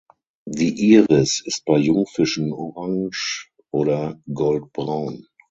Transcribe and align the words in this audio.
Die 0.47 0.89
Iris 0.95 1.43
ist 1.45 1.63
bei 1.65 1.77
Jungfischen 1.77 2.53
orange 2.53 3.51
oder 3.69 4.19
goldbraun. 4.33 5.27